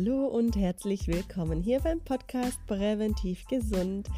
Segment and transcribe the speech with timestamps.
[0.00, 4.08] Hallo und herzlich willkommen hier beim Podcast Präventiv Gesund,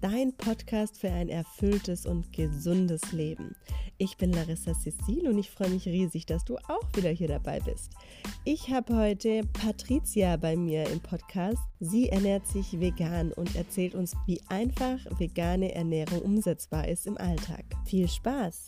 [0.00, 3.54] dein Podcast für ein erfülltes und gesundes Leben.
[3.98, 7.60] Ich bin Larissa Cecil und ich freue mich riesig, dass du auch wieder hier dabei
[7.60, 7.92] bist.
[8.44, 11.62] Ich habe heute Patricia bei mir im Podcast.
[11.78, 17.64] Sie ernährt sich vegan und erzählt uns, wie einfach vegane Ernährung umsetzbar ist im Alltag.
[17.84, 18.66] Viel Spaß!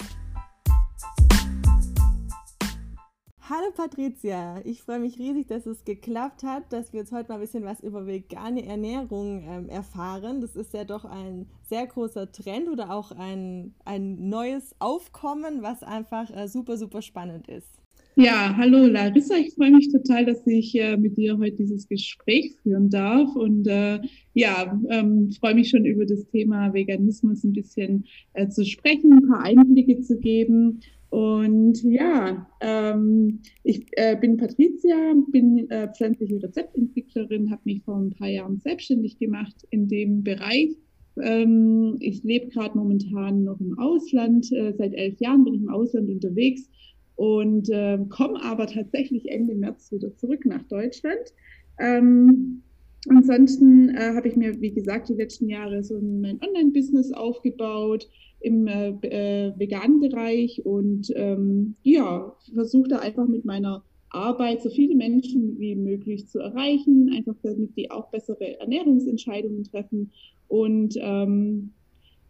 [3.53, 7.35] Hallo Patricia, ich freue mich riesig, dass es geklappt hat, dass wir jetzt heute mal
[7.35, 10.41] ein bisschen was über vegane Ernährung ähm, erfahren.
[10.41, 15.83] Das ist ja doch ein sehr großer Trend oder auch ein, ein neues Aufkommen, was
[15.83, 17.67] einfach äh, super, super spannend ist.
[18.15, 22.55] Ja, hallo Larissa, ich freue mich total, dass ich äh, mit dir heute dieses Gespräch
[22.63, 23.99] führen darf und äh,
[24.33, 28.05] ja, ähm, freue mich schon über das Thema Veganismus ein bisschen
[28.35, 35.15] äh, zu sprechen, ein paar Einblicke zu geben und ja, ähm, ich äh, bin Patricia,
[35.33, 40.77] bin äh, pflanzliche Rezeptentwicklerin, habe mich vor ein paar Jahren selbstständig gemacht in dem Bereich.
[41.21, 44.53] Ähm, ich lebe gerade momentan noch im Ausland.
[44.53, 46.71] Äh, seit elf Jahren bin ich im Ausland unterwegs
[47.17, 51.35] und äh, komme aber tatsächlich Ende März wieder zurück nach Deutschland.
[51.81, 52.63] Ähm,
[53.09, 58.09] ansonsten äh, habe ich mir, wie gesagt, die letzten Jahre so mein Online-Business aufgebaut
[58.41, 64.71] im äh, äh, veganen Bereich und ähm, ja, versuche da einfach mit meiner Arbeit so
[64.71, 70.11] viele Menschen wie möglich zu erreichen, einfach damit die auch bessere Ernährungsentscheidungen treffen
[70.49, 71.71] und ähm,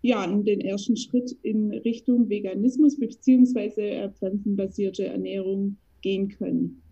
[0.02, 6.82] ja, den ersten Schritt in Richtung Veganismus beziehungsweise äh, pflanzenbasierte Ernährung gehen können.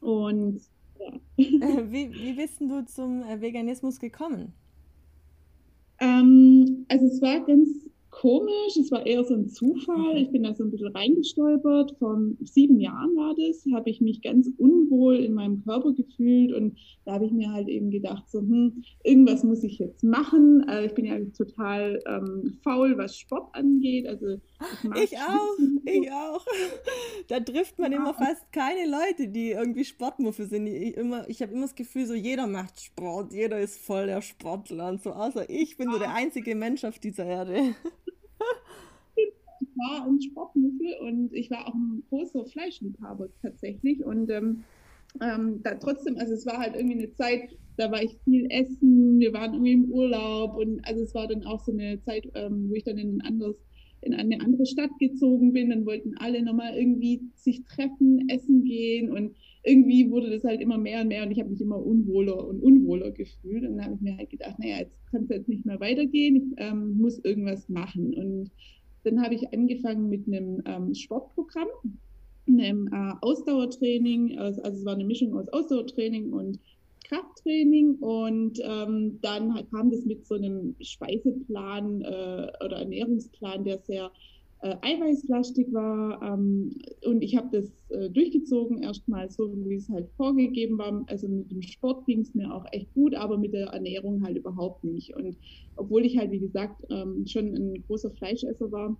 [0.00, 0.60] Und
[0.98, 1.12] ja.
[1.38, 4.52] Äh, wie, wie bist du zum äh, Veganismus gekommen?
[5.98, 7.89] Ähm, also es war ganz
[8.20, 8.76] komisch.
[8.78, 10.18] Es war eher so ein Zufall.
[10.18, 11.96] Ich bin da so ein bisschen reingestolpert.
[11.98, 16.78] Vor sieben Jahren war das, habe ich mich ganz unwohl in meinem Körper gefühlt und
[17.06, 20.64] da habe ich mir halt eben gedacht, so, hm, irgendwas muss ich jetzt machen.
[20.68, 24.06] Also ich bin ja total ähm, faul, was Sport angeht.
[24.06, 24.38] Also
[24.96, 26.44] ich, ich auch, ich auch.
[27.28, 27.98] Da trifft man ja.
[27.98, 30.66] immer fast keine Leute, die irgendwie Sportmuffel sind.
[30.66, 30.96] Ich,
[31.28, 35.02] ich habe immer das Gefühl, so jeder macht Sport, jeder ist voll der Sportler und
[35.02, 37.74] so, außer ich bin so der einzige Mensch auf dieser Erde
[39.16, 44.04] ich war ein Sportmuffel und ich war auch ein großer Fleischliebhaber tatsächlich.
[44.04, 44.64] Und ähm,
[45.20, 49.18] ähm, da trotzdem, also es war halt irgendwie eine Zeit, da war ich viel essen,
[49.18, 52.68] wir waren irgendwie im Urlaub und also es war dann auch so eine Zeit, ähm,
[52.68, 53.56] wo ich dann in ein anderes
[54.02, 59.10] in eine andere Stadt gezogen bin, dann wollten alle nochmal irgendwie sich treffen, essen gehen
[59.10, 62.46] und irgendwie wurde das halt immer mehr und mehr und ich habe mich immer unwohler
[62.46, 63.64] und unwohler gefühlt.
[63.64, 66.36] Und dann habe ich mir halt gedacht, naja, jetzt kann es jetzt nicht mehr weitergehen,
[66.36, 68.14] ich ähm, muss irgendwas machen.
[68.14, 68.50] Und
[69.04, 71.68] dann habe ich angefangen mit einem ähm, Sportprogramm,
[72.46, 76.58] einem äh, Ausdauertraining, also, also es war eine Mischung aus Ausdauertraining und
[77.04, 77.96] Krafttraining.
[77.96, 84.10] Und ähm, dann kam das mit so einem Speiseplan äh, oder Ernährungsplan, der sehr
[84.62, 86.22] äh, eiweißlastig war.
[86.22, 91.02] Ähm, und ich habe das äh, durchgezogen, erstmal so, wie es halt vorgegeben war.
[91.06, 94.36] Also mit dem Sport ging es mir auch echt gut, aber mit der Ernährung halt
[94.36, 95.14] überhaupt nicht.
[95.16, 95.36] Und
[95.76, 98.96] obwohl ich halt, wie gesagt, ähm, schon ein großer Fleischesser war,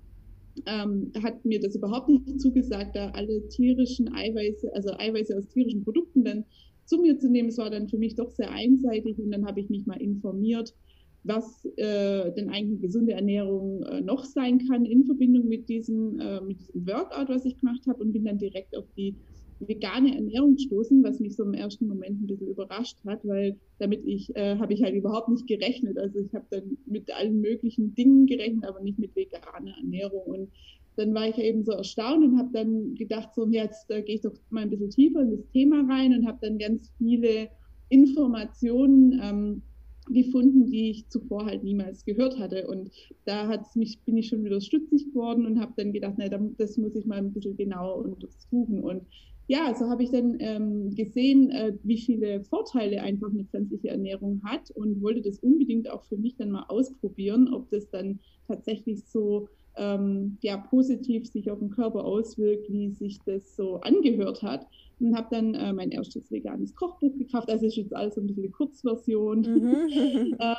[0.67, 5.85] ähm, hat mir das überhaupt nicht zugesagt, da alle tierischen Eiweiße, also Eiweiße aus tierischen
[5.85, 6.45] Produkten dann
[6.85, 7.49] zu mir zu nehmen.
[7.51, 10.75] Es war dann für mich doch sehr einseitig und dann habe ich mich mal informiert,
[11.23, 16.41] was äh, denn eigentlich gesunde Ernährung äh, noch sein kann in Verbindung mit diesem, äh,
[16.41, 19.17] mit diesem Workout, was ich gemacht habe und bin dann direkt auf die
[19.61, 24.03] vegane Ernährung gestoßen, was mich so im ersten Moment ein bisschen überrascht hat, weil damit
[24.07, 25.99] ich, äh, habe ich halt überhaupt nicht gerechnet.
[25.99, 30.23] Also ich habe dann mit allen möglichen Dingen gerechnet, aber nicht mit veganer Ernährung.
[30.23, 30.53] Und
[30.97, 34.35] dann war ich eben so erstaunt und habe dann gedacht, so jetzt gehe ich doch
[34.49, 37.51] mal ein bisschen tiefer in das Thema rein und habe dann ganz viele
[37.91, 39.63] Informationen ähm,
[40.13, 42.67] gefunden, die ich zuvor halt niemals gehört hatte.
[42.67, 42.91] Und
[43.25, 46.77] da hat's mich, bin ich schon wieder stutzig geworden und habe dann gedacht, na, das
[46.77, 48.81] muss ich mal ein bisschen genauer untersuchen.
[48.81, 49.07] Und
[49.47, 54.41] ja, so habe ich dann ähm, gesehen, äh, wie viele Vorteile einfach eine pflanzliche Ernährung
[54.45, 59.05] hat und wollte das unbedingt auch für mich dann mal ausprobieren, ob das dann tatsächlich
[59.07, 64.67] so ähm, ja, positiv sich auf den Körper auswirkt, wie sich das so angehört hat.
[64.99, 67.49] Und habe dann äh, mein erstes veganes Kochbuch gekauft.
[67.49, 69.41] Das ist jetzt alles so ein bisschen eine Kurzversion.
[69.41, 70.37] Mhm.
[70.39, 70.55] äh,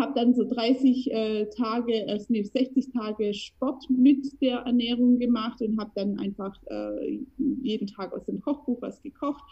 [0.00, 5.60] habe dann so 30 äh, Tage, äh, nee, 60 Tage Sport mit der Ernährung gemacht
[5.60, 7.20] und habe dann einfach äh,
[7.62, 9.42] jeden Tag aus dem Kochbuch was gekocht,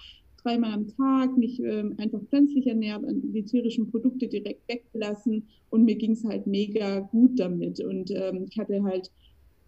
[0.43, 5.97] dreimal am Tag, mich ähm, einfach pflanzlich ernährt, die tierischen Produkte direkt weggelassen und mir
[5.97, 7.81] ging es halt mega gut damit.
[7.81, 9.11] Und ähm, ich hatte halt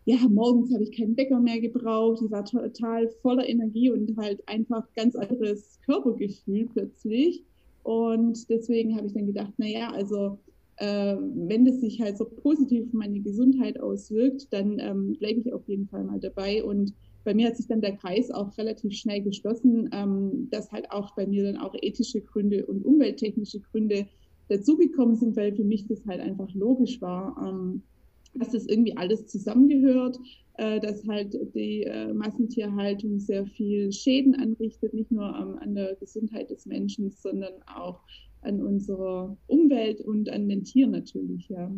[0.04, 2.22] ja, morgens habe ich keinen Wecker mehr gebraucht.
[2.24, 7.44] Ich war total voller Energie und halt einfach ganz anderes Körpergefühl plötzlich.
[7.84, 10.38] Und deswegen habe ich dann gedacht, naja, also
[10.76, 15.52] äh, wenn das sich halt so positiv auf meine Gesundheit auswirkt, dann ähm, bleibe ich
[15.52, 16.64] auf jeden Fall mal dabei.
[16.64, 20.90] Und bei mir hat sich dann der Kreis auch relativ schnell geschlossen, ähm, dass halt
[20.90, 24.06] auch bei mir dann auch ethische Gründe und umwelttechnische Gründe
[24.48, 27.82] dazugekommen sind, weil für mich das halt einfach logisch war, ähm,
[28.34, 30.18] dass das irgendwie alles zusammengehört,
[30.54, 35.96] äh, dass halt die äh, Massentierhaltung sehr viel Schäden anrichtet, nicht nur ähm, an der
[35.96, 38.00] Gesundheit des Menschen, sondern auch
[38.42, 41.70] an unserer Umwelt und an den Tieren natürlich, ja.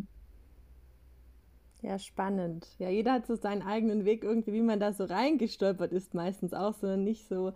[1.85, 2.67] Ja, spannend.
[2.79, 6.55] Ja, jeder hat so seinen eigenen Weg irgendwie, wie man da so reingestolpert ist, meistens
[6.55, 7.53] auch, sondern nicht so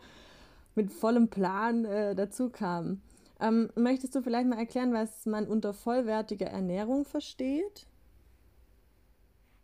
[0.75, 3.01] mit vollem Plan äh, dazu kam.
[3.41, 7.87] Ähm, möchtest du vielleicht mal erklären, was man unter vollwertiger Ernährung versteht?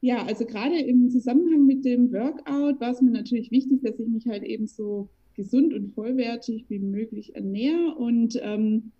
[0.01, 4.09] Ja, also gerade im Zusammenhang mit dem Workout war es mir natürlich wichtig, dass ich
[4.09, 8.93] mich halt eben so gesund und vollwertig wie möglich ernähre und ähm,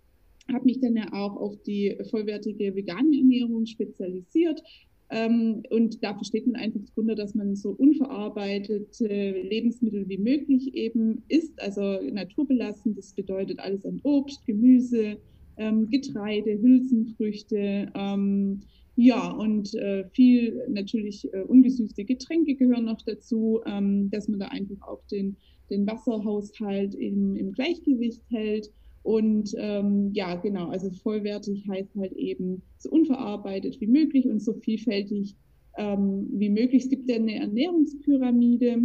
[0.53, 4.61] habe mich dann ja auch auf die vollwertige vegane Ernährung spezialisiert.
[5.09, 11.23] Ähm, und da versteht man einfach darunter, dass man so unverarbeitete Lebensmittel wie möglich eben
[11.27, 12.95] isst, also naturbelassen.
[12.95, 15.17] Das bedeutet alles an Obst, Gemüse,
[15.57, 17.91] ähm, Getreide, Hülsenfrüchte.
[17.93, 18.61] Ähm,
[18.95, 24.47] ja, und äh, viel natürlich äh, ungesüßte Getränke gehören noch dazu, ähm, dass man da
[24.47, 25.35] einfach auch den,
[25.69, 28.71] den Wasserhaushalt im, im Gleichgewicht hält.
[29.05, 34.53] Und ähm, ja, genau, also vollwertig heißt halt eben so unverarbeitet wie möglich und so
[34.55, 35.35] vielfältig
[35.77, 36.85] ähm, wie möglich.
[36.85, 38.81] Es gibt ja eine Ernährungspyramide,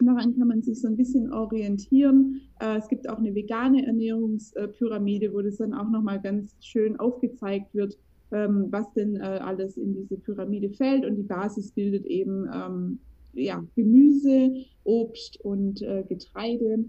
[0.00, 2.42] daran kann man sich so ein bisschen orientieren.
[2.60, 7.74] Äh, es gibt auch eine vegane Ernährungspyramide, wo das dann auch nochmal ganz schön aufgezeigt
[7.74, 7.96] wird,
[8.32, 11.06] ähm, was denn äh, alles in diese Pyramide fällt.
[11.06, 12.98] Und die Basis bildet eben ähm,
[13.32, 14.52] ja, Gemüse,
[14.84, 16.84] Obst und äh, Getreide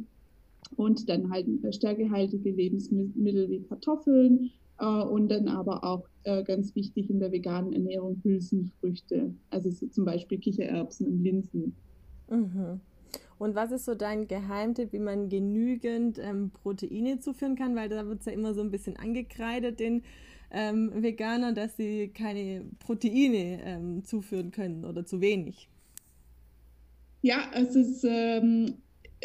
[0.75, 7.09] und dann halt stärkehaltige Lebensmittel wie Kartoffeln äh, und dann aber auch äh, ganz wichtig
[7.09, 11.75] in der veganen Ernährung Hülsenfrüchte, also so zum Beispiel Kichererbsen und Linsen.
[12.29, 12.79] Mhm.
[13.37, 17.75] Und was ist so dein Geheimtipp, wie man genügend ähm, Proteine zuführen kann?
[17.75, 20.03] Weil da wird es ja immer so ein bisschen angekreidet, den
[20.51, 25.67] ähm, Veganern, dass sie keine Proteine ähm, zuführen können oder zu wenig.
[27.21, 28.75] Ja, es ist ähm,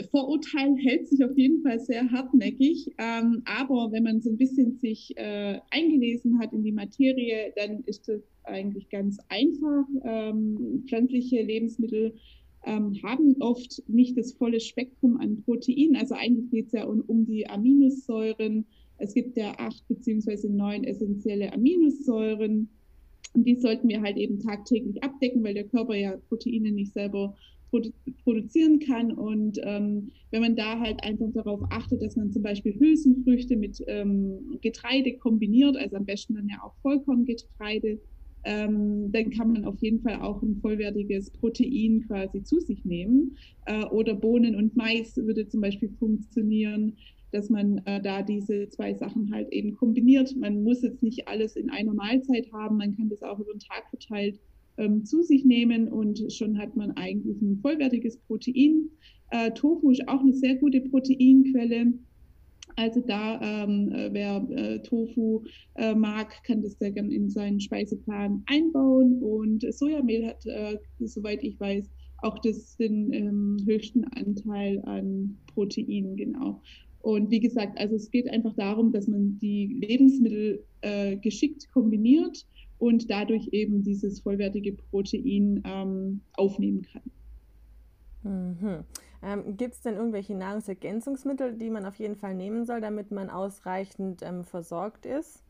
[0.05, 4.77] Vorurteil hält sich auf jeden Fall sehr hartnäckig, ähm, aber wenn man so ein bisschen
[4.79, 9.85] sich äh, eingelesen hat in die Materie, dann ist es eigentlich ganz einfach.
[10.05, 12.15] Ähm, pflanzliche Lebensmittel
[12.65, 15.97] ähm, haben oft nicht das volle Spektrum an Protein.
[15.97, 18.67] Also eigentlich geht es ja um, um, die Aminosäuren.
[18.99, 22.69] Es gibt ja acht beziehungsweise neun essentielle Aminosäuren.
[23.33, 27.37] Und die sollten wir halt eben tagtäglich abdecken, weil der Körper ja Proteine nicht selber
[27.71, 27.91] produ
[28.25, 29.13] produzieren kann.
[29.13, 33.83] Und ähm, wenn man da halt einfach darauf achtet, dass man zum Beispiel Hülsenfrüchte mit
[33.87, 38.01] ähm, Getreide kombiniert, also am besten dann ja auch Vollkorngetreide,
[38.45, 43.37] ähm, dann kann man auf jeden Fall auch ein vollwertiges Protein quasi zu sich nehmen.
[43.67, 46.97] Äh, oder Bohnen und Mais würde zum Beispiel funktionieren,
[47.33, 50.35] dass man äh, da diese zwei Sachen halt eben kombiniert.
[50.37, 53.61] Man muss jetzt nicht alles in einer Mahlzeit haben, man kann das auch über den
[53.61, 54.41] Tag verteilt
[54.81, 58.89] ähm, zu sich nehmen und schon hat man eigentlich ein vollwertiges Protein.
[59.31, 61.93] Äh, Tofu ist auch eine sehr gute Proteinquelle.
[62.77, 65.43] Also da, ähm, äh, wer äh, Tofu
[65.75, 69.23] äh, mag, kann das sehr gerne in seinen Speiseplan einbauen.
[69.23, 71.91] Und Sojamehl hat, äh, soweit ich weiß,
[72.23, 76.61] auch das, den ähm, höchsten Anteil an Proteinen, genau.
[77.03, 82.47] Und wie gesagt, also es geht einfach darum, dass man die Lebensmittel äh, geschickt kombiniert
[82.81, 87.03] und dadurch eben dieses vollwertige Protein ähm, aufnehmen kann.
[88.23, 88.85] Mhm.
[89.23, 93.31] Ähm, Gibt es denn irgendwelche Nahrungsergänzungsmittel, die man auf jeden Fall nehmen soll, damit man
[93.31, 95.43] ausreichend ähm, versorgt ist?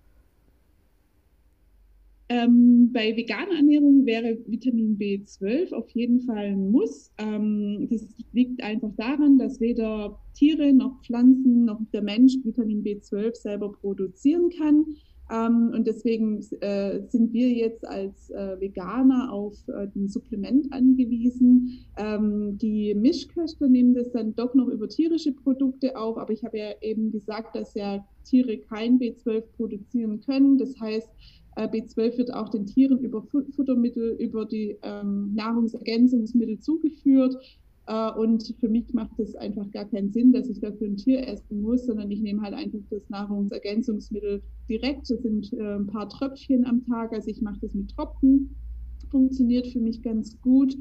[2.28, 7.12] Ähm, bei veganer Ernährung wäre Vitamin B12 auf jeden Fall ein Muss.
[7.18, 13.34] Ähm, das liegt einfach daran, dass weder Tiere noch Pflanzen noch der Mensch Vitamin B12
[13.34, 14.87] selber produzieren kann.
[15.30, 21.87] Ähm, und deswegen äh, sind wir jetzt als äh, Veganer auf äh, ein Supplement angewiesen.
[21.96, 26.58] Ähm, die Mischköster nehmen das dann doch noch über tierische Produkte auf, aber ich habe
[26.58, 30.58] ja eben gesagt, dass ja Tiere kein B12 produzieren können.
[30.58, 31.08] Das heißt,
[31.56, 37.37] äh, B12 wird auch den Tieren über Futtermittel, über die ähm, Nahrungsergänzungsmittel zugeführt.
[37.90, 41.26] Äh, und für mich macht es einfach gar keinen Sinn, dass ich dafür ein Tier
[41.26, 45.11] essen muss, sondern ich nehme halt einfach das Nahrungsergänzungsmittel direkt.
[45.11, 47.12] Das sind äh, ein paar Tröpfchen am Tag.
[47.12, 48.54] Also ich mache das mit Tropfen.
[49.11, 50.76] funktioniert für mich ganz gut.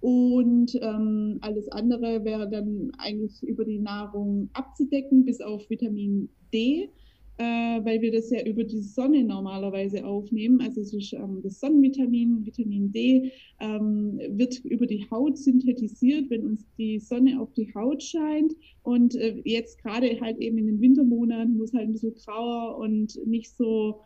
[0.00, 6.90] Und ähm, alles andere wäre dann eigentlich über die Nahrung abzudecken, bis auf Vitamin D
[7.38, 7.44] äh,
[7.84, 10.60] weil wir das ja über die Sonne normalerweise aufnehmen.
[10.60, 16.64] Also ist ähm, das Sonnenvitamin, Vitamin D, ähm, wird über die Haut synthetisiert, wenn uns
[16.78, 18.54] die Sonne auf die Haut scheint.
[18.82, 22.78] Und äh, jetzt gerade halt eben in den Wintermonaten, wo es halt ein bisschen grauer
[22.78, 24.00] und nicht so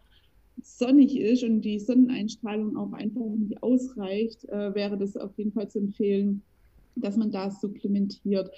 [0.62, 5.70] sonnig ist und die Sonneneinstrahlung auch einfach nicht ausreicht, äh, wäre das auf jeden Fall
[5.70, 6.42] zu empfehlen,
[6.96, 8.50] dass man das supplementiert.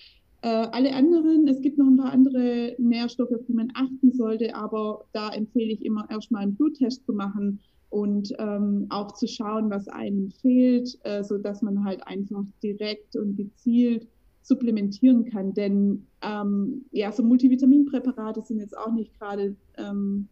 [0.43, 4.55] Äh, alle anderen, es gibt noch ein paar andere Nährstoffe, auf die man achten sollte,
[4.57, 9.71] aber da empfehle ich immer erstmal einen Bluttest zu machen und ähm, auch zu schauen,
[9.71, 14.09] was einem fehlt, äh, so dass man halt einfach direkt und gezielt
[14.43, 15.55] supplementieren kann.
[15.55, 20.27] Denn ähm, ja, so Multivitaminpräparate sind jetzt auch nicht gerade ähm,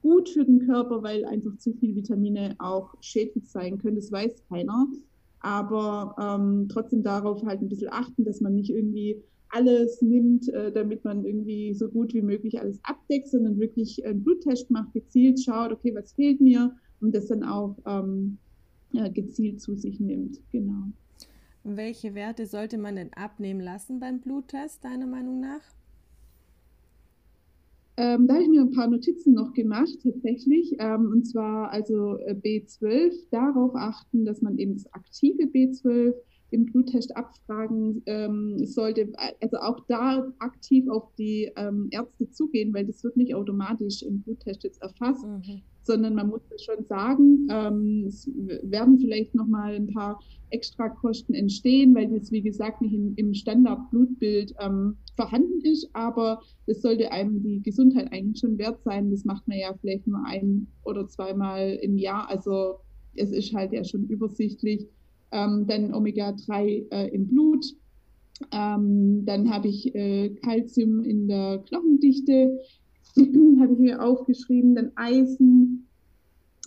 [0.00, 3.96] gut für den Körper, weil einfach zu viele Vitamine auch schädlich sein können.
[3.96, 4.86] Das weiß keiner.
[5.40, 9.22] Aber ähm, trotzdem darauf halt ein bisschen achten, dass man nicht irgendwie
[9.54, 14.24] alles nimmt, äh, damit man irgendwie so gut wie möglich alles abdeckt, sondern wirklich einen
[14.24, 18.38] Bluttest macht, gezielt schaut, okay, was fehlt mir und das dann auch ähm,
[18.92, 20.40] ja, gezielt zu sich nimmt.
[20.50, 20.88] Genau.
[21.62, 25.62] Welche Werte sollte man denn abnehmen lassen beim Bluttest, deiner Meinung nach?
[27.96, 30.74] Ähm, da habe ich mir ein paar Notizen noch gemacht, tatsächlich.
[30.78, 36.14] Ähm, und zwar also äh, B12, darauf achten, dass man eben das aktive B12
[36.54, 42.86] im Bluttest abfragen ähm, sollte, also auch da aktiv auf die ähm, Ärzte zugehen, weil
[42.86, 45.62] das wird nicht automatisch im Bluttest jetzt erfasst, mhm.
[45.82, 47.48] sondern man muss schon sagen.
[47.50, 48.30] Ähm, es
[48.62, 50.20] werden vielleicht nochmal ein paar
[50.50, 56.82] Extrakosten entstehen, weil das, wie gesagt, nicht in, im Standardblutbild ähm, vorhanden ist, aber das
[56.82, 59.10] sollte einem die Gesundheit eigentlich schon wert sein.
[59.10, 62.76] Das macht man ja vielleicht nur ein oder zweimal im Jahr, also
[63.16, 64.88] es ist halt ja schon übersichtlich
[65.34, 67.66] ähm, dann Omega-3 äh, im Blut.
[68.52, 72.58] Ähm, dann habe ich äh, Calcium in der Knochendichte,
[73.16, 75.88] habe ich mir aufgeschrieben, dann Eisen,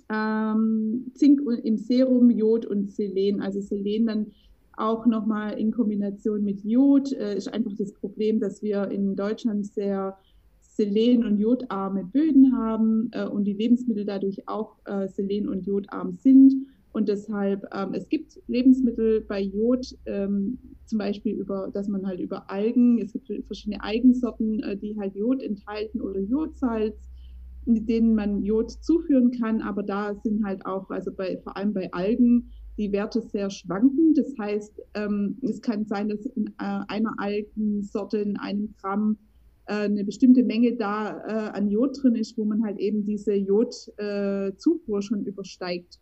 [0.09, 3.41] ähm, Zink im Serum, Jod und Selen.
[3.41, 4.27] Also Selen dann
[4.73, 7.11] auch nochmal in Kombination mit Jod.
[7.13, 10.17] Äh, ist einfach das Problem, dass wir in Deutschland sehr
[10.61, 16.13] selen- und jodarme Böden haben äh, und die Lebensmittel dadurch auch äh, selen- und jodarm
[16.13, 16.53] sind.
[16.97, 22.19] Und deshalb, ähm, es gibt Lebensmittel bei Jod, ähm, zum Beispiel über, dass man halt
[22.19, 27.07] über Algen, es gibt verschiedene Algensorten, äh, die halt Jod enthalten oder Jodsalz,
[27.65, 29.61] mit denen man Jod zuführen kann.
[29.61, 32.49] Aber da sind halt auch, also bei, vor allem bei Algen,
[32.79, 34.17] die Werte sehr schwankend.
[34.17, 39.19] Das heißt, ähm, es kann sein, dass in äh, einer Algensorte in einem Gramm
[39.67, 43.35] äh, eine bestimmte Menge da äh, an Jod drin ist, wo man halt eben diese
[43.35, 45.99] Jodzufuhr äh, schon übersteigt.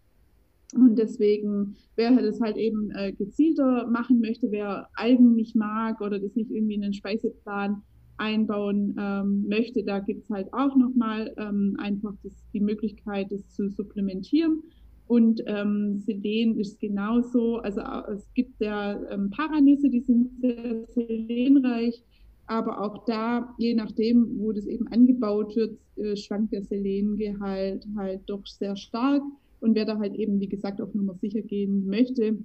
[0.75, 6.19] Und deswegen, wer das halt eben äh, gezielter machen möchte, wer Algen nicht mag oder
[6.19, 7.81] das nicht irgendwie in den Speiseplan
[8.17, 13.49] einbauen ähm, möchte, da gibt es halt auch nochmal ähm, einfach das, die Möglichkeit, das
[13.51, 14.63] zu supplementieren.
[15.07, 22.03] Und ähm, Selen ist genauso, also es gibt ja ähm, Paranüsse, die sind sehr selenreich,
[22.47, 28.21] aber auch da, je nachdem, wo das eben angebaut wird, äh, schwankt der Selengehalt halt
[28.25, 29.21] doch sehr stark.
[29.65, 32.37] Und wer da halt eben, wie gesagt, auf Nummer sicher gehen möchte,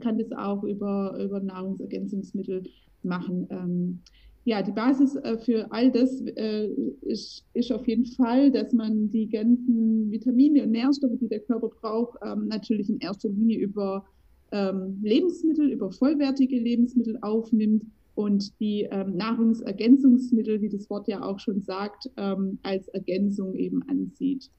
[0.00, 2.64] kann das auch über, über Nahrungsergänzungsmittel
[3.02, 3.46] machen.
[3.48, 4.00] Ähm,
[4.44, 6.66] ja, die Basis äh, für all das äh,
[7.00, 11.70] ist, ist auf jeden Fall, dass man die ganzen Vitamine und Nährstoffe, die der Körper
[11.80, 14.04] braucht, ähm, natürlich in erster Linie über
[14.52, 17.86] ähm, Lebensmittel, über vollwertige Lebensmittel aufnimmt
[18.16, 23.82] und die ähm, Nahrungsergänzungsmittel, wie das Wort ja auch schon sagt, ähm, als Ergänzung eben
[23.88, 24.50] ansieht.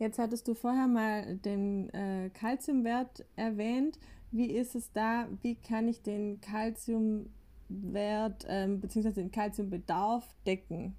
[0.00, 3.98] Jetzt hattest du vorher mal den äh, Calciumwert erwähnt.
[4.32, 5.28] Wie ist es da?
[5.42, 9.10] Wie kann ich den Calciumwert ähm, bzw.
[9.10, 10.94] den Calciumbedarf decken?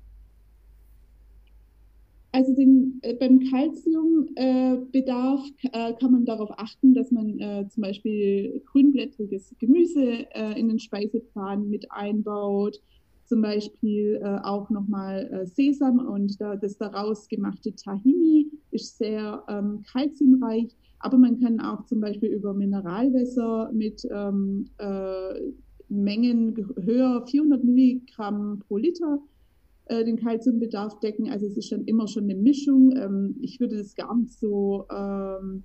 [2.31, 7.81] Also den, äh, beim Calciumbedarf äh, äh, kann man darauf achten, dass man äh, zum
[7.81, 12.79] Beispiel grünblättriges Gemüse äh, in den Speiseplan mit einbaut,
[13.25, 20.75] zum Beispiel auch nochmal Sesam und da, das daraus gemachte Tahini ist sehr ähm, kalziumreich.
[20.99, 25.51] Aber man kann auch zum Beispiel über Mineralwässer mit ähm, äh,
[25.89, 29.19] Mengen höher, 400 Milligramm pro Liter,
[29.85, 31.29] äh, den Kalziumbedarf decken.
[31.29, 32.95] Also es ist dann immer schon eine Mischung.
[32.95, 35.63] Ähm, ich würde das gar nicht so ähm,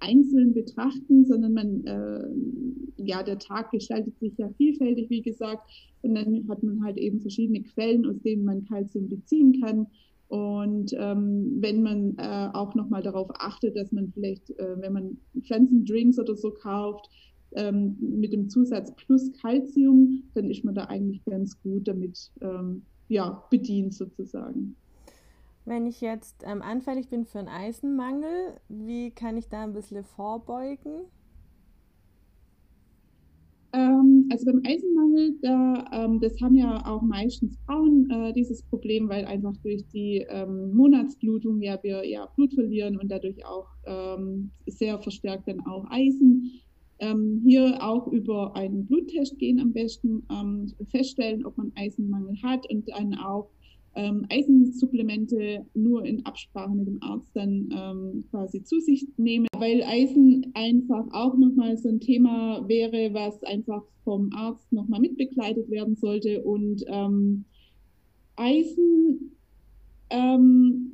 [0.00, 5.68] einzeln betrachten, sondern man, äh, ja, der Tag gestaltet sich ja vielfältig, wie gesagt,
[6.02, 9.86] und dann hat man halt eben verschiedene Quellen, aus denen man Kalzium beziehen kann.
[10.28, 15.18] Und ähm, wenn man äh, auch nochmal darauf achtet, dass man vielleicht, äh, wenn man
[15.42, 17.08] Pflanzendrinks oder so kauft,
[17.52, 22.82] ähm, mit dem Zusatz plus Calcium, dann ist man da eigentlich ganz gut damit ähm,
[23.08, 24.76] ja, bedient sozusagen.
[25.66, 30.04] Wenn ich jetzt ähm, anfällig bin für einen Eisenmangel, wie kann ich da ein bisschen
[30.04, 31.06] vorbeugen?
[34.34, 39.24] Also beim Eisenmangel, da, ähm, das haben ja auch meistens Frauen äh, dieses Problem, weil
[39.26, 44.98] einfach durch die ähm, Monatsblutung ja wir ja Blut verlieren und dadurch auch ähm, sehr
[44.98, 46.50] verstärkt dann auch Eisen.
[46.98, 52.68] Ähm, hier auch über einen Bluttest gehen am besten, ähm, feststellen, ob man Eisenmangel hat
[52.72, 53.50] und dann auch
[53.96, 59.82] ähm, Eisensupplemente nur in Absprache mit dem Arzt dann ähm, quasi zu sich nehmen, weil
[59.82, 65.96] Eisen einfach auch nochmal so ein Thema wäre, was einfach vom Arzt nochmal mitbegleitet werden
[65.96, 66.42] sollte.
[66.42, 67.44] Und ähm,
[68.36, 69.32] Eisen,
[70.10, 70.92] ähm,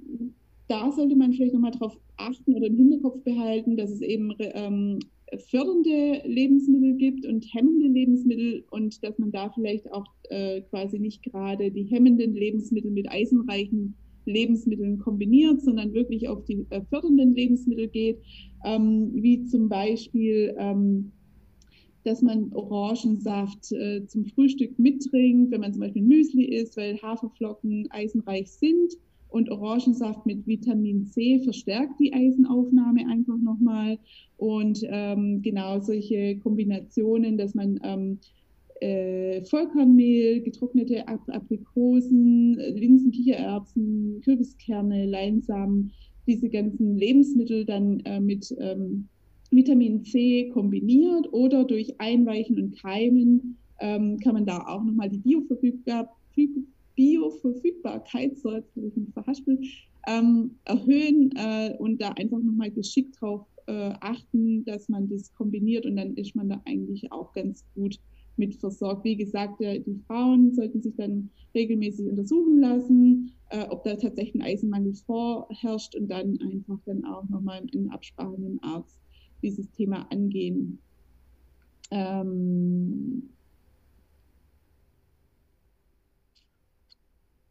[0.68, 5.00] da sollte man vielleicht nochmal drauf achten oder im Hinterkopf behalten, dass es eben ähm,
[5.38, 11.22] fördernde Lebensmittel gibt und hemmende Lebensmittel und dass man da vielleicht auch äh, quasi nicht
[11.22, 13.94] gerade die hemmenden Lebensmittel mit eisenreichen
[14.26, 18.18] Lebensmitteln kombiniert, sondern wirklich auf die äh, fördernden Lebensmittel geht,
[18.64, 21.12] ähm, wie zum Beispiel, ähm,
[22.04, 27.88] dass man Orangensaft äh, zum Frühstück mittrinkt, wenn man zum Beispiel Müsli isst, weil Haferflocken
[27.90, 28.96] eisenreich sind
[29.30, 33.98] und Orangensaft mit Vitamin C verstärkt die Eisenaufnahme einfach nochmal.
[34.36, 38.18] Und ähm, genau solche Kombinationen, dass man ähm,
[38.80, 45.92] äh, Vollkornmehl, getrocknete Aprikosen, Linsen, Kichererbsen, Kürbiskerne, Leinsamen,
[46.26, 49.08] diese ganzen Lebensmittel dann äh, mit ähm,
[49.50, 55.18] Vitamin C kombiniert oder durch Einweichen und Keimen ähm, kann man da auch nochmal die
[55.18, 56.08] Bioverfügbarkeit
[57.00, 59.64] Bioverfügbarkeit, so jetzt habe ich mich verhaspelt,
[60.06, 65.86] ähm, erhöhen äh, und da einfach nochmal geschickt drauf äh, achten, dass man das kombiniert
[65.86, 67.96] und dann ist man da eigentlich auch ganz gut
[68.36, 69.04] mit versorgt.
[69.04, 74.42] Wie gesagt, die Frauen sollten sich dann regelmäßig untersuchen lassen, äh, ob da tatsächlich ein
[74.42, 78.98] Eisenmangel vorherrscht und dann einfach dann auch nochmal in Absprache mit dem Arzt
[79.42, 80.78] dieses Thema angehen.
[81.90, 83.30] Ähm,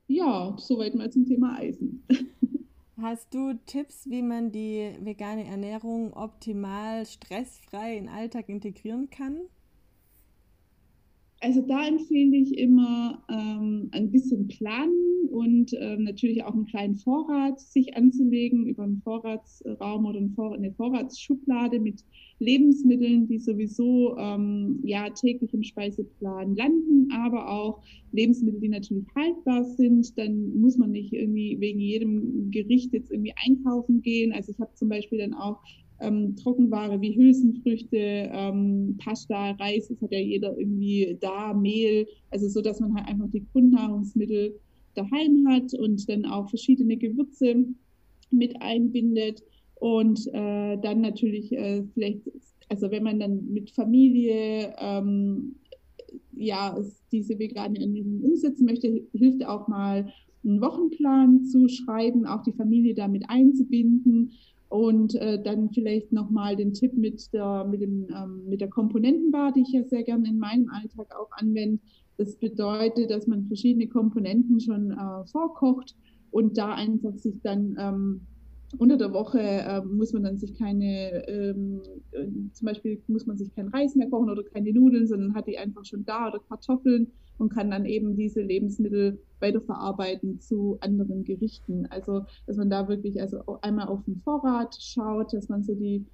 [0.09, 2.03] ja, soweit mal zum Thema Eisen.
[3.01, 9.37] Hast du Tipps, wie man die vegane Ernährung optimal stressfrei in den Alltag integrieren kann?
[11.41, 16.97] Also da empfehle ich immer ähm, ein bisschen planen und ähm, natürlich auch einen kleinen
[16.97, 22.03] Vorrat sich anzulegen über einen Vorratsraum oder eine Vorratsschublade mit
[22.39, 29.63] Lebensmitteln, die sowieso ähm, ja täglich im Speiseplan landen, aber auch Lebensmittel, die natürlich haltbar
[29.63, 30.17] sind.
[30.17, 34.33] Dann muss man nicht irgendwie wegen jedem Gericht jetzt irgendwie einkaufen gehen.
[34.33, 35.61] Also ich habe zum Beispiel dann auch
[35.99, 42.47] ähm, Trockenware wie Hülsenfrüchte, ähm, Pasta, Reis, das hat ja jeder irgendwie da, Mehl, also
[42.47, 44.59] so, dass man halt einfach die Grundnahrungsmittel
[44.95, 47.65] daheim hat und dann auch verschiedene Gewürze
[48.31, 49.43] mit einbindet
[49.75, 52.21] und äh, dann natürlich äh, vielleicht,
[52.69, 55.55] also wenn man dann mit Familie ähm,
[56.35, 56.77] ja
[57.11, 60.11] diese vegane Ernährung umsetzen möchte, hilft auch mal
[60.43, 64.31] einen Wochenplan zu schreiben, auch die Familie damit einzubinden
[64.69, 69.51] und äh, dann vielleicht nochmal den Tipp mit der, mit, dem, ähm, mit der Komponentenbar,
[69.51, 71.79] die ich ja sehr gerne in meinem Alltag auch anwende.
[72.17, 75.95] Das bedeutet, dass man verschiedene Komponenten schon äh, vorkocht
[76.31, 78.21] und da einfach sich dann ähm,
[78.77, 83.37] unter der Woche äh, muss man dann sich keine, ähm, äh, zum Beispiel muss man
[83.37, 86.39] sich kein Reis mehr kochen oder keine Nudeln, sondern hat die einfach schon da oder
[86.47, 87.07] Kartoffeln
[87.39, 91.87] und kann dann eben diese Lebensmittel weiterverarbeiten zu anderen Gerichten.
[91.89, 96.05] Also, dass man da wirklich also einmal auf den Vorrat schaut, dass man so die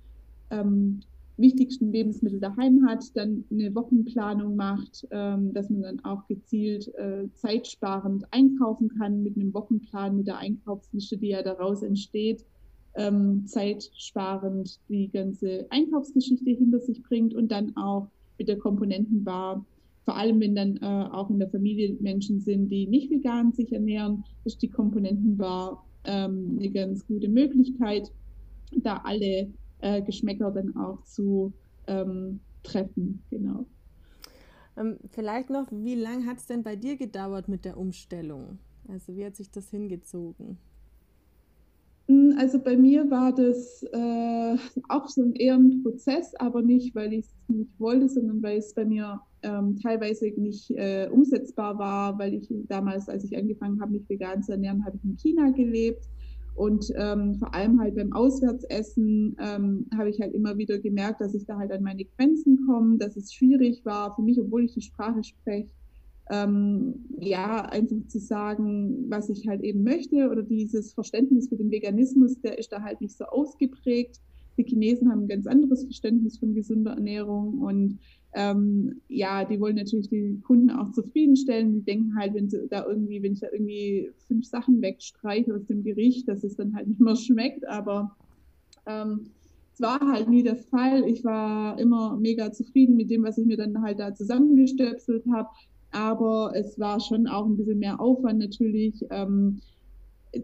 [0.51, 1.01] ähm,
[1.37, 7.27] wichtigsten Lebensmittel daheim hat, dann eine Wochenplanung macht, ähm, dass man dann auch gezielt äh,
[7.33, 12.45] zeitsparend einkaufen kann mit einem Wochenplan, mit der Einkaufsliste, die ja daraus entsteht,
[12.95, 18.07] ähm, zeitsparend die ganze Einkaufsgeschichte hinter sich bringt und dann auch
[18.37, 19.65] mit der Komponentenbar
[20.05, 23.73] vor allem wenn dann äh, auch in der Familie Menschen sind, die nicht vegan sich
[23.73, 28.11] ernähren, ist die Komponentenbar ähm, eine ganz gute Möglichkeit,
[28.83, 31.53] da alle äh, Geschmäcker dann auch zu
[31.87, 33.23] ähm, treffen.
[33.31, 33.65] Genau.
[34.77, 38.59] Ähm, vielleicht noch, wie lange hat es denn bei dir gedauert mit der Umstellung?
[38.87, 40.57] Also wie hat sich das hingezogen?
[42.07, 44.57] Hm, also bei mir war das äh,
[44.89, 48.59] auch so ein eher ein Prozess, aber nicht, weil ich es nicht wollte, sondern weil
[48.59, 53.81] es bei mir ähm, teilweise nicht äh, umsetzbar war, weil ich damals, als ich angefangen
[53.81, 56.07] habe, mich vegan zu ernähren, habe ich in China gelebt.
[56.55, 61.33] Und ähm, vor allem halt beim Auswärtsessen ähm, habe ich halt immer wieder gemerkt, dass
[61.33, 64.73] ich da halt an meine Grenzen komme, dass es schwierig war für mich, obwohl ich
[64.73, 65.69] die Sprache spreche,
[66.31, 71.69] ähm, ja, einfach zu sagen, was ich halt eben möchte oder dieses Verständnis für den
[71.69, 74.19] Veganismus, der ist da halt nicht so ausgeprägt.
[74.57, 77.99] Die Chinesen haben ein ganz anderes Verständnis von gesunder Ernährung und
[78.33, 81.73] ähm, ja, die wollen natürlich die Kunden auch zufriedenstellen.
[81.73, 85.65] Die denken halt, wenn sie da irgendwie, wenn ich da irgendwie fünf Sachen wegstreiche aus
[85.65, 88.15] dem Gericht, dass es dann halt nicht mehr schmeckt, aber
[88.87, 89.27] ähm,
[89.73, 91.07] es war halt nie der Fall.
[91.07, 95.49] Ich war immer mega zufrieden mit dem, was ich mir dann halt da zusammengestöpselt habe
[95.95, 99.05] aber es war schon auch ein bisschen mehr Aufwand natürlich.
[99.11, 99.61] Ähm,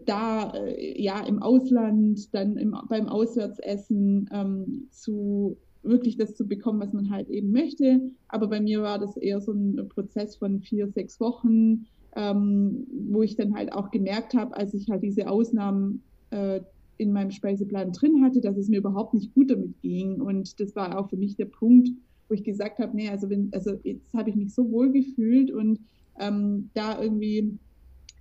[0.06, 6.80] da äh, ja im Ausland, dann im, beim Auswärtsessen ähm, zu wirklich das zu bekommen,
[6.80, 8.00] was man halt eben möchte.
[8.28, 11.86] Aber bei mir war das eher so ein Prozess von vier, sechs Wochen,
[12.16, 16.60] ähm, wo ich dann halt auch gemerkt habe, als ich halt diese Ausnahmen äh,
[16.96, 20.20] in meinem Speiseplan drin hatte, dass es mir überhaupt nicht gut damit ging.
[20.20, 21.90] Und das war auch für mich der Punkt,
[22.32, 25.50] wo ich gesagt habe, nee, also wenn, also jetzt habe ich mich so wohl gefühlt
[25.50, 25.78] und
[26.18, 27.58] ähm, da irgendwie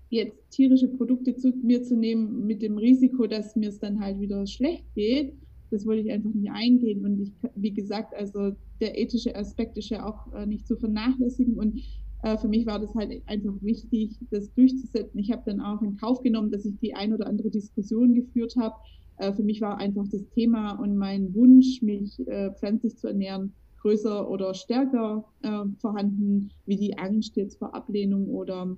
[0.10, 4.20] jetzt tierische Produkte zu mir zu nehmen mit dem Risiko, dass mir es dann halt
[4.20, 5.34] wieder schlecht geht,
[5.70, 7.06] das wollte ich einfach nicht eingehen.
[7.06, 11.58] Und ich, wie gesagt, also der ethische Aspekt ist ja auch äh, nicht zu vernachlässigen.
[11.58, 11.80] Und
[12.24, 15.18] äh, für mich war das halt einfach wichtig, das durchzusetzen.
[15.20, 18.58] Ich habe dann auch in Kauf genommen, dass ich die ein oder andere Diskussion geführt
[18.58, 18.76] habe.
[19.20, 23.54] Äh, für mich war einfach das Thema und mein Wunsch, mich äh, pflanzlich zu ernähren,
[23.82, 28.78] größer oder stärker äh, vorhanden, wie die Angst jetzt vor Ablehnung oder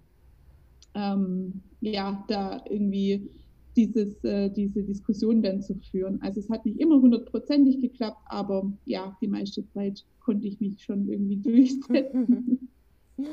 [0.96, 3.30] ähm, ja, da irgendwie
[3.76, 6.22] dieses, äh, diese Diskussion dann zu führen.
[6.22, 10.82] Also es hat nicht immer hundertprozentig geklappt, aber ja, die meiste Zeit konnte ich mich
[10.84, 12.70] schon irgendwie durchsetzen.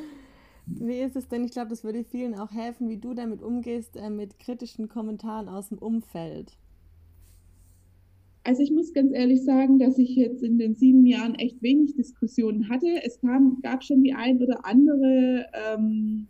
[0.66, 1.44] Wie ist es denn?
[1.44, 5.48] Ich glaube, das würde vielen auch helfen, wie du damit umgehst äh, mit kritischen Kommentaren
[5.48, 6.56] aus dem Umfeld.
[8.50, 11.94] Also ich muss ganz ehrlich sagen, dass ich jetzt in den sieben Jahren echt wenig
[11.94, 12.88] Diskussionen hatte.
[13.04, 16.26] Es kam, gab schon die ein oder andere ähm,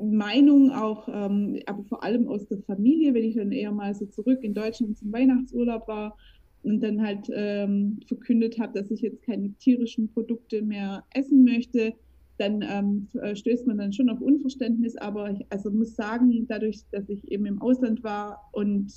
[0.00, 4.06] Meinung auch, ähm, aber vor allem aus der Familie, wenn ich dann eher mal so
[4.06, 6.16] zurück in Deutschland zum Weihnachtsurlaub war
[6.62, 11.92] und dann halt ähm, verkündet habe, dass ich jetzt keine tierischen Produkte mehr essen möchte,
[12.36, 14.96] dann ähm, äh, stößt man dann schon auf Unverständnis.
[14.96, 18.92] Aber ich also muss sagen, dadurch, dass ich eben im Ausland war und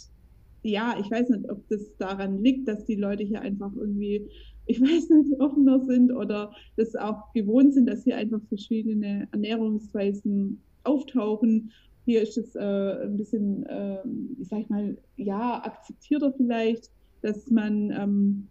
[0.63, 4.27] ja, ich weiß nicht, ob das daran liegt, dass die Leute hier einfach irgendwie,
[4.65, 10.61] ich weiß nicht, offener sind oder das auch gewohnt sind, dass hier einfach verschiedene Ernährungsweisen
[10.83, 11.71] auftauchen.
[12.05, 13.99] Hier ist es äh, ein bisschen, äh,
[14.39, 16.89] ich sag mal, ja, akzeptierter vielleicht,
[17.21, 18.47] dass man ähm,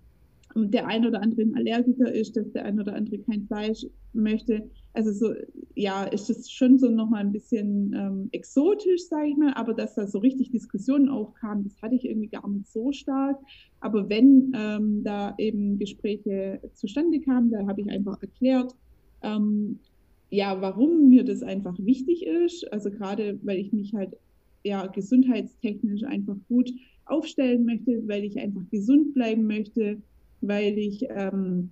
[0.55, 4.69] der ein oder andere ein Allergiker ist, dass der ein oder andere kein Fleisch möchte.
[4.93, 5.35] Also so,
[5.75, 9.95] ja, ist das schon so nochmal ein bisschen ähm, exotisch, sage ich mal, aber dass
[9.95, 13.39] da so richtig Diskussionen aufkamen, das hatte ich irgendwie gar nicht so stark.
[13.81, 18.75] Aber wenn ähm, da eben Gespräche zustande kamen, da habe ich einfach erklärt,
[19.23, 19.79] ähm,
[20.31, 22.73] ja, warum mir das einfach wichtig ist.
[22.73, 24.17] Also gerade, weil ich mich halt
[24.65, 26.71] ja gesundheitstechnisch einfach gut
[27.05, 30.03] aufstellen möchte, weil ich einfach gesund bleiben möchte
[30.41, 31.71] weil ich, ähm,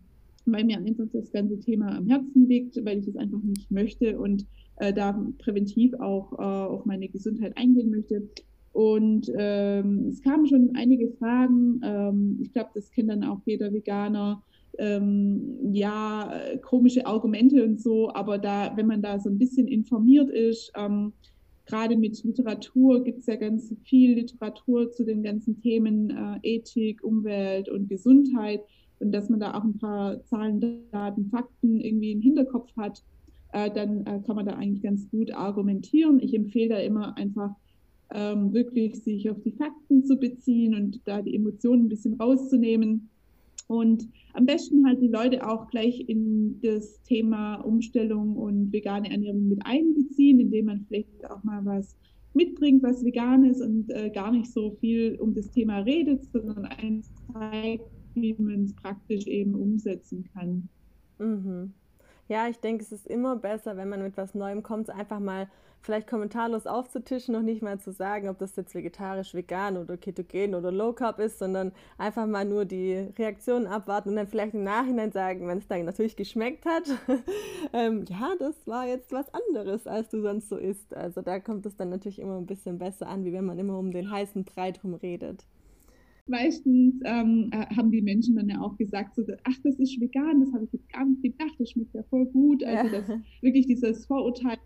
[0.52, 4.18] weil mir einfach das ganze Thema am Herzen liegt, weil ich es einfach nicht möchte
[4.18, 8.28] und äh, da präventiv auch äh, auf meine Gesundheit eingehen möchte.
[8.72, 11.80] Und ähm, es kamen schon einige Fragen.
[11.82, 14.42] Ähm, ich glaube, das kennt dann auch jeder Veganer.
[14.78, 16.32] Ähm, ja,
[16.62, 21.12] komische Argumente und so, aber da, wenn man da so ein bisschen informiert ist, ähm,
[21.66, 27.02] gerade mit Literatur gibt es ja ganz viel Literatur zu den ganzen Themen äh, Ethik,
[27.02, 28.61] Umwelt und Gesundheit
[29.00, 33.02] und dass man da auch ein paar Zahlen, Daten, Fakten irgendwie im Hinterkopf hat,
[33.52, 36.20] äh, dann äh, kann man da eigentlich ganz gut argumentieren.
[36.20, 37.50] Ich empfehle da immer einfach
[38.12, 43.08] ähm, wirklich sich auf die Fakten zu beziehen und da die Emotionen ein bisschen rauszunehmen
[43.68, 49.48] und am besten halt die Leute auch gleich in das Thema Umstellung und vegane Ernährung
[49.48, 51.94] mit einbeziehen, indem man vielleicht auch mal was
[52.32, 56.64] mitbringt, was vegan ist und äh, gar nicht so viel um das Thema redet, sondern
[56.64, 57.84] eins zeigt,
[58.20, 60.68] wie man es praktisch eben umsetzen kann.
[61.18, 61.72] Mhm.
[62.28, 65.48] Ja, ich denke, es ist immer besser, wenn man mit was Neuem kommt, einfach mal
[65.81, 70.54] vielleicht kommentarlos aufzutischen, noch nicht mal zu sagen, ob das jetzt vegetarisch, vegan oder ketogen
[70.54, 74.64] oder low carb ist, sondern einfach mal nur die Reaktionen abwarten und dann vielleicht im
[74.64, 76.85] Nachhinein sagen, wenn es dann natürlich geschmeckt hat,
[77.72, 80.94] ähm, ja, das war jetzt was anderes, als du sonst so isst.
[80.94, 83.78] Also da kommt es dann natürlich immer ein bisschen besser an, wie wenn man immer
[83.78, 85.46] um den heißen Brei drum redet.
[86.29, 90.41] Meistens ähm, äh, haben die Menschen dann ja auch gesagt, so, ach, das ist vegan,
[90.41, 92.62] das habe ich jetzt gar nicht gedacht, das schmeckt ja voll gut.
[92.64, 93.01] Also, ja.
[93.01, 94.59] dass wirklich dieses Vorurteil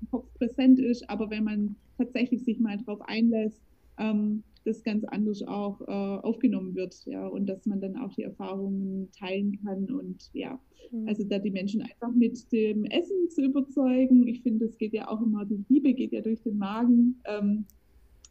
[0.00, 3.60] im Kopf präsent ist, aber wenn man tatsächlich sich mal drauf einlässt,
[3.98, 8.22] ähm, das ganz anders auch äh, aufgenommen wird, ja, und dass man dann auch die
[8.22, 10.60] Erfahrungen teilen kann und ja,
[10.92, 11.08] mhm.
[11.08, 14.26] also da die Menschen einfach mit dem Essen zu überzeugen.
[14.26, 17.64] Ich finde, das geht ja auch immer, die Liebe geht ja durch den Magen ähm,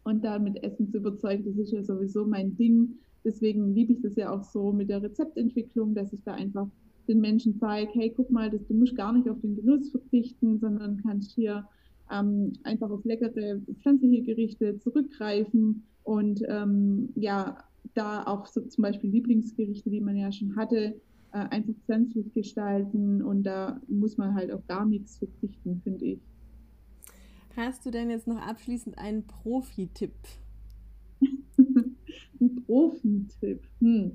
[0.07, 2.95] und da mit Essen zu überzeugen, das ist ja sowieso mein Ding.
[3.25, 6.67] Deswegen liebe ich das ja auch so mit der Rezeptentwicklung, dass ich da einfach
[7.09, 10.59] den Menschen zeige, hey, guck mal, das, du musst gar nicht auf den Genuss verzichten,
[10.59, 11.67] sondern kannst hier
[12.11, 17.57] ähm, einfach auf leckere pflanzliche Gerichte zurückgreifen und ähm, ja,
[17.93, 20.95] da auch so zum Beispiel Lieblingsgerichte, die man ja schon hatte,
[21.33, 26.19] äh, einfach pflanzlich gestalten und da muss man halt auf gar nichts verzichten, finde ich.
[27.57, 30.11] Hast du denn jetzt noch abschließend einen Profi-Tipp?
[32.39, 33.63] Ein Profi-Tipp.
[33.81, 34.11] Hm.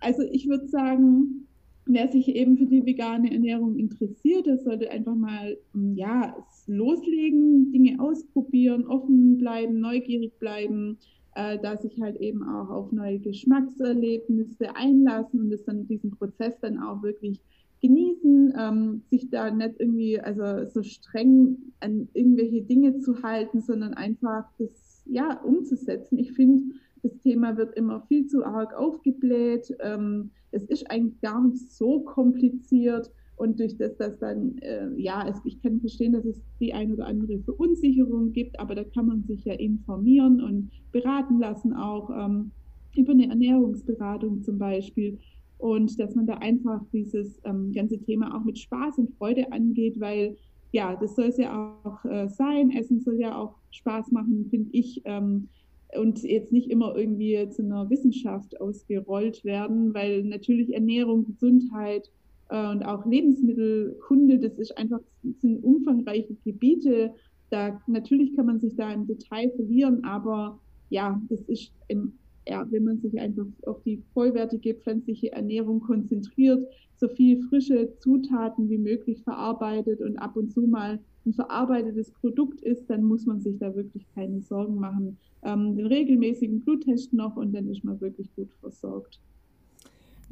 [0.00, 1.46] Also ich würde sagen,
[1.84, 6.34] wer sich eben für die vegane Ernährung interessiert, der sollte einfach mal hm, ja,
[6.66, 10.96] loslegen, Dinge ausprobieren, offen bleiben, neugierig bleiben,
[11.34, 16.58] äh, da sich halt eben auch auf neue Geschmackserlebnisse einlassen und es dann diesen Prozess
[16.60, 17.42] dann auch wirklich
[17.82, 23.94] genießen, ähm, sich da nicht irgendwie also so streng an irgendwelche Dinge zu halten, sondern
[23.94, 26.18] einfach das ja umzusetzen.
[26.18, 29.74] Ich finde, das Thema wird immer viel zu arg aufgebläht.
[29.80, 33.10] Ähm, es ist eigentlich gar nicht so kompliziert.
[33.36, 36.92] Und durch das, dass dann, äh, ja, es, ich kann verstehen, dass es die ein
[36.92, 42.10] oder andere Verunsicherung gibt, aber da kann man sich ja informieren und beraten lassen, auch
[42.10, 42.52] ähm,
[42.94, 45.18] über eine Ernährungsberatung zum Beispiel.
[45.62, 50.00] Und dass man da einfach dieses ähm, ganze Thema auch mit Spaß und Freude angeht,
[50.00, 50.36] weil
[50.72, 52.72] ja, das soll es ja auch äh, sein.
[52.72, 55.02] Essen soll ja auch Spaß machen, finde ich.
[55.04, 55.48] Ähm,
[55.96, 62.10] und jetzt nicht immer irgendwie zu einer Wissenschaft ausgerollt werden, weil natürlich Ernährung, Gesundheit
[62.48, 67.14] äh, und auch Lebensmittelkunde, das ist einfach, das sind umfangreiche Gebiete.
[67.50, 70.58] Da natürlich kann man sich da im Detail verlieren, aber
[70.90, 72.14] ja, das ist im,
[72.52, 76.62] ja, wenn man sich einfach auf die vollwertige pflanzliche Ernährung konzentriert,
[76.96, 82.60] so viel frische Zutaten wie möglich verarbeitet und ab und zu mal ein verarbeitetes Produkt
[82.60, 85.16] ist, dann muss man sich da wirklich keine Sorgen machen.
[85.42, 89.18] Ähm, den regelmäßigen Bluttest noch und dann ist man wirklich gut versorgt.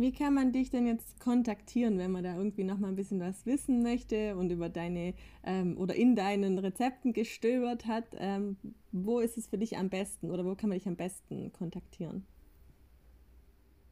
[0.01, 3.21] Wie kann man dich denn jetzt kontaktieren, wenn man da irgendwie noch mal ein bisschen
[3.21, 5.13] was wissen möchte und über deine
[5.45, 8.07] ähm, oder in deinen Rezepten gestöbert hat?
[8.19, 8.57] Ähm,
[8.93, 12.25] wo ist es für dich am besten oder wo kann man dich am besten kontaktieren?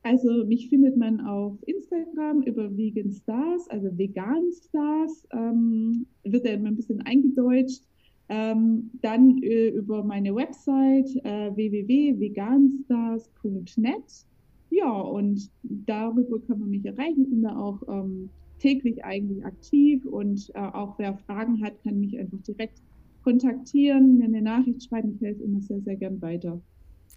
[0.03, 6.53] Also mich findet man auf Instagram über Vegan Stars, also Vegan Stars, ähm, wird ja
[6.53, 7.83] immer ein bisschen eingedeutscht.
[8.31, 14.28] Ähm, dann äh, über meine Website äh, www.veganstars.net
[14.71, 17.23] ja, und darüber kann man mich erreichen.
[17.23, 22.01] Ich bin da auch ähm, täglich eigentlich aktiv und äh, auch wer Fragen hat, kann
[22.01, 22.83] mich einfach direkt
[23.23, 25.15] kontaktieren, mir eine Nachricht schreiben.
[25.15, 26.61] Ich helfe immer sehr, sehr gern weiter.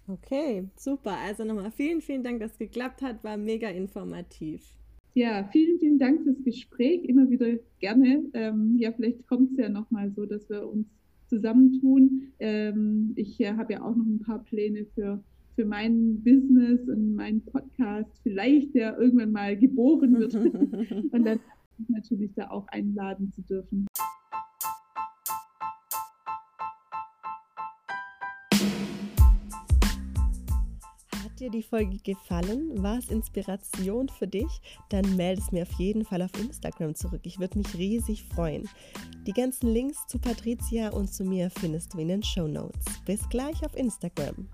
[0.08, 1.16] Okay, super.
[1.26, 3.22] Also nochmal vielen, vielen Dank, dass es geklappt hat.
[3.24, 4.62] War mega informativ.
[5.14, 7.04] Ja, vielen, vielen Dank fürs Gespräch.
[7.04, 8.24] Immer wieder gerne.
[8.32, 10.86] Ähm, ja, vielleicht kommt es ja nochmal so, dass wir uns
[11.28, 12.32] zusammentun.
[12.40, 15.22] Ähm, ich äh, habe ja auch noch ein paar Pläne für
[15.54, 20.34] für mein Business und meinen Podcast vielleicht der irgendwann mal geboren wird.
[21.12, 21.40] und dann
[21.88, 23.86] natürlich da auch einladen zu dürfen.
[31.22, 32.82] Hat dir die Folge gefallen?
[32.82, 34.60] War es Inspiration für dich?
[34.90, 37.22] Dann melde es mir auf jeden Fall auf Instagram zurück.
[37.24, 38.68] Ich würde mich riesig freuen.
[39.26, 42.84] Die ganzen Links zu Patricia und zu mir findest du in den Show Notes.
[43.06, 44.48] Bis gleich auf Instagram.